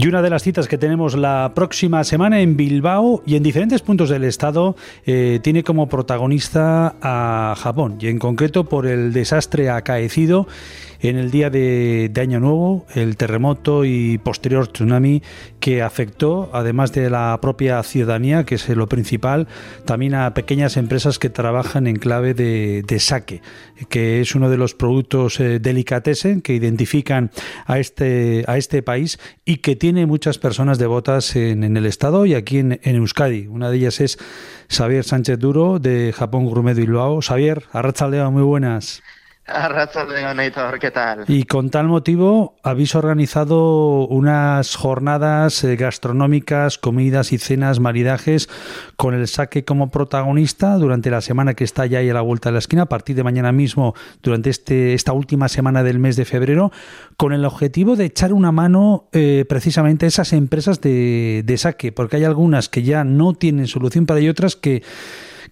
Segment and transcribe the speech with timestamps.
[0.00, 3.82] Y una de las citas que tenemos la próxima semana en Bilbao y en diferentes
[3.82, 9.70] puntos del estado eh, tiene como protagonista a Japón y en concreto por el desastre
[9.70, 10.46] acaecido
[11.00, 15.22] en el día de, Año Nuevo, el terremoto y posterior tsunami
[15.60, 19.46] que afectó, además de la propia ciudadanía, que es lo principal,
[19.84, 23.40] también a pequeñas empresas que trabajan en clave de, sake,
[23.88, 27.30] que es uno de los productos eh, delicatessen que identifican
[27.66, 32.34] a este, a este país y que tiene muchas personas devotas en, el Estado y
[32.34, 33.46] aquí en, Euskadi.
[33.46, 34.18] Una de ellas es
[34.68, 37.20] Xavier Sánchez Duro de Japón Gourmet Bilbao.
[37.20, 39.02] Xavier, Arrachaldeo, muy buenas.
[39.48, 41.24] De ¿qué tal?
[41.26, 48.48] Y con tal motivo habéis organizado unas jornadas eh, gastronómicas, comidas y cenas, maridajes,
[48.96, 52.50] con el saque como protagonista durante la semana que está ya ahí a la vuelta
[52.50, 56.16] de la esquina, a partir de mañana mismo, durante este, esta última semana del mes
[56.16, 56.70] de febrero,
[57.16, 61.90] con el objetivo de echar una mano eh, precisamente a esas empresas de, de saque,
[61.90, 64.82] porque hay algunas que ya no tienen solución para y otras que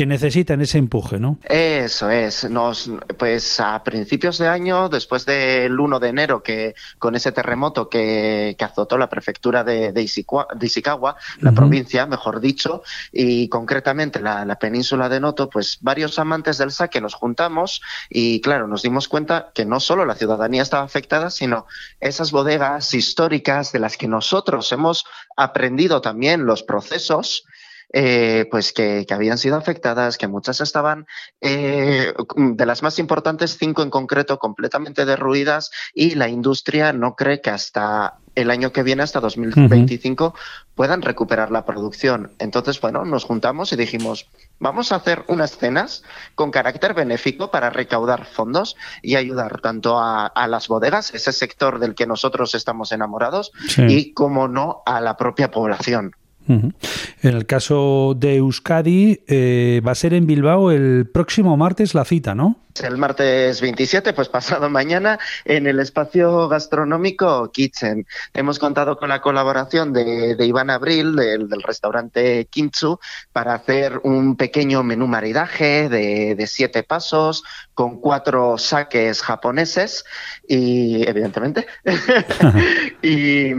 [0.00, 1.38] que necesitan ese empuje, ¿no?
[1.44, 2.48] Eso es.
[2.48, 7.90] Nos, pues a principios de año, después del 1 de enero, que con ese terremoto
[7.90, 14.46] que, que azotó la prefectura de, de, Ishikawa, la provincia, mejor dicho, y concretamente la,
[14.46, 19.06] la, península de Noto, pues varios amantes del saque nos juntamos y claro, nos dimos
[19.06, 21.66] cuenta que no solo la ciudadanía estaba afectada, sino
[22.00, 25.04] esas bodegas históricas de las que nosotros hemos
[25.36, 27.44] aprendido también los procesos
[27.92, 31.06] eh, pues que, que, habían sido afectadas, que muchas estaban,
[31.40, 37.40] eh, de las más importantes, cinco en concreto, completamente derruidas y la industria no cree
[37.40, 40.34] que hasta el año que viene, hasta 2025, uh -huh.
[40.74, 42.30] puedan recuperar la producción.
[42.38, 44.28] Entonces, bueno, nos juntamos y dijimos,
[44.60, 46.04] vamos a hacer unas cenas
[46.36, 51.80] con carácter benéfico para recaudar fondos y ayudar tanto a, a las bodegas, ese sector
[51.80, 53.82] del que nosotros estamos enamorados, sí.
[53.88, 56.12] y, como no, a la propia población.
[56.48, 56.74] En
[57.22, 62.34] el caso de Euskadi, eh, va a ser en Bilbao el próximo martes la cita,
[62.34, 62.56] ¿no?
[62.82, 68.06] El martes 27, pues pasado mañana, en el espacio gastronómico Kitchen.
[68.32, 72.98] Hemos contado con la colaboración de, de Iván Abril, del, del, restaurante Kimchu,
[73.32, 80.04] para hacer un pequeño menú maridaje de, de siete pasos, con cuatro saques japoneses,
[80.48, 81.66] y evidentemente.
[83.02, 83.52] y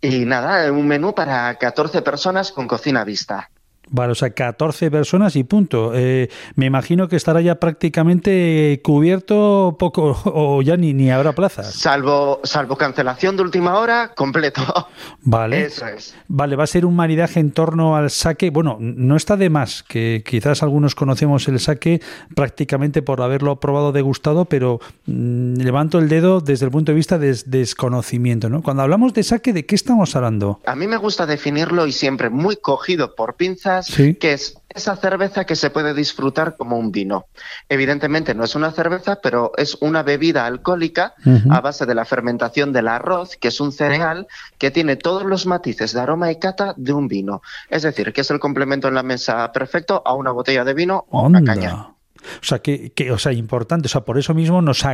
[0.00, 3.50] y nada, un menú para 14 personas con cocina vista.
[3.92, 5.92] Vale, o sea, 14 personas y punto.
[5.94, 11.74] Eh, me imagino que estará ya prácticamente cubierto poco o ya ni, ni habrá plazas.
[11.74, 14.62] Salvo, salvo cancelación de última hora, completo.
[15.22, 15.66] Vale.
[15.66, 16.14] Eso es.
[16.28, 18.50] Vale, va a ser un maridaje en torno al saque.
[18.50, 22.00] Bueno, no está de más, que quizás algunos conocemos el saque
[22.36, 27.18] prácticamente por haberlo probado degustado, pero mmm, levanto el dedo desde el punto de vista
[27.18, 28.48] de desconocimiento.
[28.48, 28.62] ¿no?
[28.62, 30.60] Cuando hablamos de saque, ¿de qué estamos hablando?
[30.64, 34.14] A mí me gusta definirlo y siempre muy cogido por pinzas ¿Sí?
[34.14, 37.26] que es esa cerveza que se puede disfrutar como un vino.
[37.68, 41.56] Evidentemente no es una cerveza, pero es una bebida alcohólica uh -huh.
[41.56, 44.26] a base de la fermentación del arroz, que es un cereal
[44.58, 47.42] que tiene todos los matices de aroma y cata de un vino.
[47.68, 51.04] Es decir, que es el complemento en la mesa perfecto a una botella de vino
[51.10, 51.94] o una caña.
[52.40, 54.84] O sea, que, que, o sea, importante, o sea, por eso mismo nos,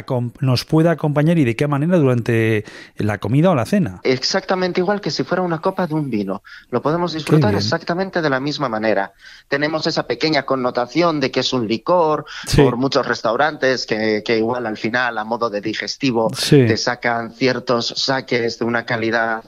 [0.40, 2.64] nos puede acompañar y de qué manera durante
[2.96, 4.00] la comida o la cena.
[4.02, 6.42] Exactamente igual que si fuera una copa de un vino.
[6.70, 9.12] Lo podemos disfrutar exactamente de la misma manera.
[9.48, 12.62] Tenemos esa pequeña connotación de que es un licor sí.
[12.62, 16.66] por muchos restaurantes que, que, igual al final, a modo de digestivo, sí.
[16.66, 19.44] te sacan ciertos saques de una calidad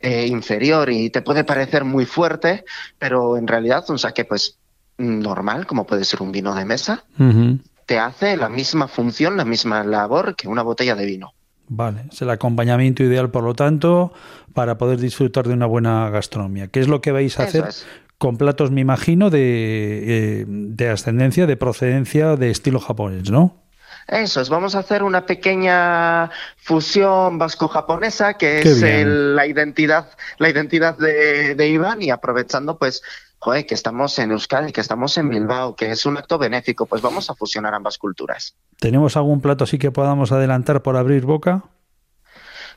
[0.00, 2.64] eh, inferior y te puede parecer muy fuerte,
[2.98, 4.58] pero en realidad un saque pues
[5.02, 7.60] normal, como puede ser un vino de mesa, uh -huh.
[7.86, 11.32] te hace la misma función, la misma labor que una botella de vino.
[11.68, 14.12] Vale, es el acompañamiento ideal, por lo tanto,
[14.52, 16.68] para poder disfrutar de una buena gastronomía.
[16.68, 17.68] ¿Qué es lo que vais a Eso hacer?
[17.68, 17.86] Es.
[18.18, 23.61] Con platos, me imagino, de, eh, de ascendencia, de procedencia, de estilo japonés, ¿no?
[24.08, 30.10] Eso es, vamos a hacer una pequeña fusión vasco-japonesa, que Qué es el, la identidad,
[30.38, 33.02] la identidad de, de Iván, y aprovechando, pues,
[33.38, 37.02] joder, que estamos en Euskadi, que estamos en Bilbao, que es un acto benéfico, pues
[37.02, 38.54] vamos a fusionar ambas culturas.
[38.78, 41.64] ¿Tenemos algún plato así que podamos adelantar por abrir boca?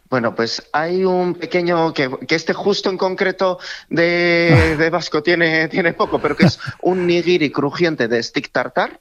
[0.10, 5.68] Bueno, pues hay un pequeño, que, que este justo en concreto de, de Vasco tiene,
[5.68, 9.00] tiene poco, pero que es un nigiri crujiente de stick tartar.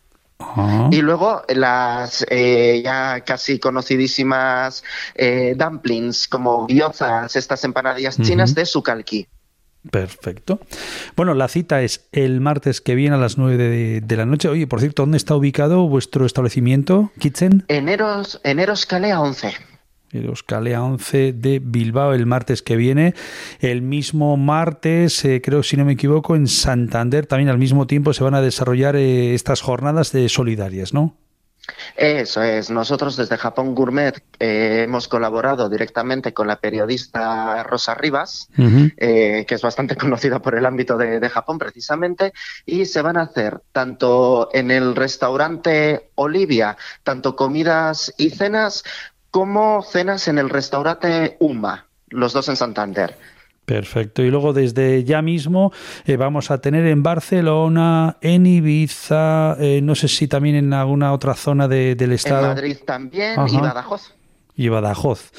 [0.91, 8.53] Y luego las eh, ya casi conocidísimas eh, dumplings, como gyozas, estas empanadillas chinas uh
[8.53, 8.57] -huh.
[8.57, 9.29] de sukalki.
[9.91, 10.61] Perfecto.
[11.15, 14.49] Bueno, la cita es el martes que viene a las 9 de, de, la noche.
[14.49, 17.65] Oye, por cierto, ¿dónde está ubicado vuestro establecimiento, Kitchen?
[17.69, 19.74] Eneros, Eneros Calea 11.
[20.15, 23.15] El Euskalea 11 de Bilbao el martes que viene.
[23.61, 28.13] El mismo martes, eh, creo si no me equivoco, en Santander también al mismo tiempo
[28.13, 31.17] se van a desarrollar eh, estas jornadas de solidarias, ¿no?
[31.97, 32.69] Eso es.
[32.69, 39.63] Nosotros desde Japón Gourmet eh, hemos colaborado directamente con la periodista Rosa Rivas, que es
[39.63, 42.35] bastante conocida por el ámbito de, de, Japón precisamente,
[42.67, 48.85] y se van a hacer tanto en el restaurante Olivia, tanto comidas y cenas,
[49.35, 53.17] como cenas en el restaurante Uma, los dos en Santander.
[53.65, 54.23] Perfecto.
[54.23, 55.73] Y luego desde ya mismo
[56.05, 61.13] eh, vamos a tener en Barcelona, en Ibiza, eh, no sé si también en alguna
[61.13, 62.43] otra zona del estado.
[62.43, 64.15] En Madrid también y Badajoz.
[64.55, 65.33] Y Badajoz.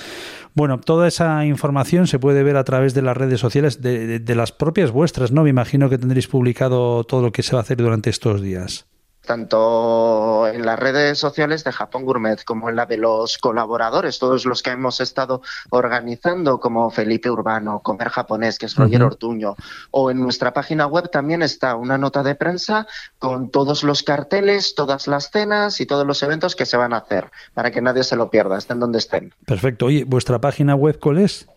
[0.55, 4.35] Bueno, toda esa información se puede ver a través de las redes sociales de, de
[4.35, 5.43] las propias vuestras, ¿no?
[5.43, 8.87] Me imagino que tendréis publicado todo lo que se va a hacer durante estos días
[9.25, 14.45] tanto en las redes sociales de Japón Gourmet como en la de los colaboradores, todos
[14.45, 19.55] los que hemos estado organizando, como Felipe Urbano, Comer Japonés, que es Roger Ortuño,
[19.91, 22.87] o en nuestra página web también está una nota de prensa
[23.19, 26.97] con todos los carteles, todas las cenas y todos los eventos que se van a
[26.97, 29.33] hacer, para que nadie se lo pierda, estén donde estén.
[29.45, 29.87] Perfecto.
[29.87, 31.47] Oye, ¿vuestra página web cuál es?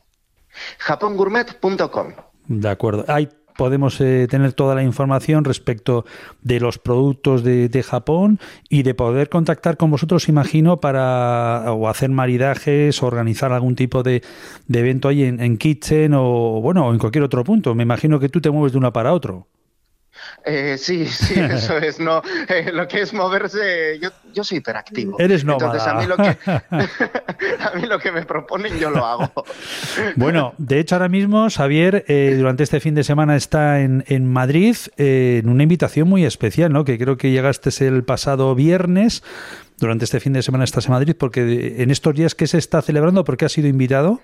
[0.79, 2.13] japongourmet.com.
[2.47, 3.05] De acuerdo.
[3.09, 3.29] Hay
[3.59, 6.07] podemos eh, tener toda la información respecto
[6.43, 8.39] de los productos de, Japón
[8.69, 14.23] y de poder contactar con vosotros, imagino, para o hacer maridajes, organizar algún tipo de,
[14.73, 17.75] evento ahí en, en Kitchen o bueno, en cualquier otro punto.
[17.75, 19.49] Me imagino que tú te mueves de una para otro.
[20.45, 22.01] Eh, sí, sí, eso es.
[22.01, 25.17] No, eh, lo que es moverse, yo, yo soy hiperactivo.
[25.19, 25.73] Eres nómada.
[25.73, 26.39] Entonces a mí lo que
[27.65, 29.33] a mí lo que me proponen yo lo hago.
[30.17, 34.27] Bueno, de hecho ahora mismo Xavier eh, durante este fin de semana está en, en
[34.31, 36.85] Madrid en una invitación muy especial, ¿no?
[36.85, 39.23] Que creo que llegaste el pasado viernes.
[39.79, 42.83] Durante este fin de semana estás en Madrid porque en estos días que se está
[42.83, 44.21] celebrando, ¿por qué has sido invitado?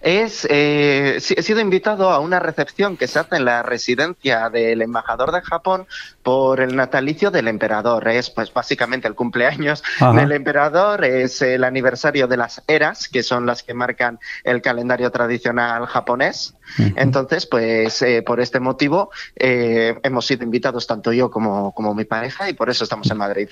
[0.00, 4.82] Es eh, he sido invitado a una recepción que se hace en la residencia del
[4.82, 5.86] embajador de Japón
[6.22, 8.08] por el natalicio del emperador.
[8.08, 9.82] Es pues básicamente el cumpleaños
[10.14, 15.10] del emperador, es el aniversario de las eras, que son las que marcan el calendario
[15.10, 16.54] tradicional japonés.
[16.96, 22.04] Entonces, pues eh, por este motivo eh, hemos sido invitados tanto yo como, como mi
[22.04, 23.48] pareja y por eso estamos en Madrid.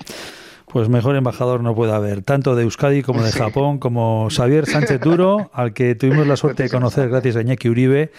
[0.67, 4.99] Pues mejor embajador no puede haber, tanto de Euskadi como de Japón, como Xavier Sánchez
[4.99, 8.11] Duro, al que tuvimos la suerte de conocer gracias a Iñaki Uribe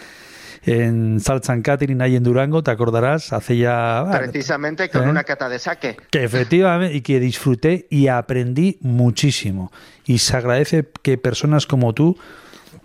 [0.67, 4.05] en Salt San Catherine, ahí en Durango, te acordarás, hace ya...
[4.13, 5.11] Precisamente con ¿eh?
[5.11, 5.97] una cata de saque.
[6.11, 9.71] Que efectivamente, y que disfruté y aprendí muchísimo.
[10.05, 12.19] Y se agradece que personas como tú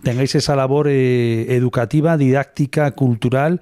[0.04, 3.60] tengáis esa labor eh, educativa, didáctica, cultural,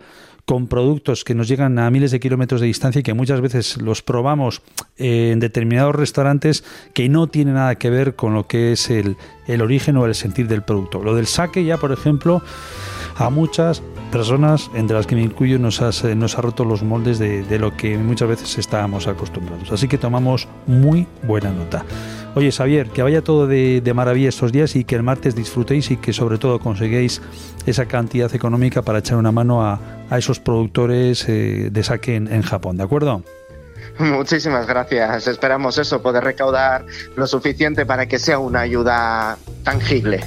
[0.51, 3.81] con productos que nos llegan a miles de kilómetros de distancia y que muchas veces
[3.81, 4.63] los probamos
[4.97, 9.17] en determinados restaurantes que no tiene nada que ver con lo que es el,
[9.47, 11.05] el origen o el sentir del producto.
[11.05, 12.43] Lo del saque ya, por ejemplo,
[13.17, 13.81] a muchas
[14.11, 15.81] personas, entre las que me incluyo, nos,
[16.17, 19.71] nos ha roto los moldes de, de lo que muchas veces estábamos acostumbrados.
[19.71, 21.85] Así que tomamos muy buena nota.
[22.35, 25.97] Oye, Xavier, que vaya todo de, maravilla estos días y que el martes disfrutéis y
[25.97, 27.21] que sobre todo conseguéis
[27.67, 29.81] esa cantidad económica para echar una mano a,
[30.17, 33.23] esos productores eh, de saque en, Japón, ¿de acuerdo?
[33.99, 35.27] Muchísimas gracias.
[35.27, 36.85] Esperamos eso, poder recaudar
[37.17, 40.21] lo suficiente para que sea una ayuda tangible.